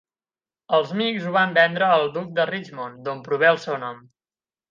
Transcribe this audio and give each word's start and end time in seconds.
Els 0.77 0.93
Meeks 1.01 1.27
ho 1.27 1.33
van 1.35 1.53
vendre 1.57 1.91
al 1.97 2.07
duc 2.17 2.33
de 2.41 2.47
Richmond, 2.51 2.99
d'on 3.09 3.23
prové 3.27 3.51
el 3.53 3.61
seu 3.67 3.77
nom. 3.87 4.01